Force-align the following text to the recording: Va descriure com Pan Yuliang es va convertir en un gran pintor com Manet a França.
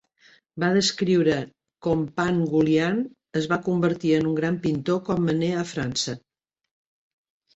Va 0.61 0.67
descriure 0.75 1.33
com 1.87 1.99
Pan 2.19 2.39
Yuliang 2.53 3.03
es 3.41 3.47
va 3.53 3.59
convertir 3.69 4.15
en 4.21 4.25
un 4.31 4.37
gran 4.39 4.57
pintor 4.63 4.99
com 5.11 5.21
Manet 5.27 5.61
a 5.65 5.69
França. 5.73 6.17